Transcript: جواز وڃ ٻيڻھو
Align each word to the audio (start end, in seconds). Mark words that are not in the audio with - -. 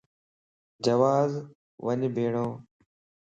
جواز 0.85 1.31
وڃ 1.85 2.01
ٻيڻھو 2.15 2.47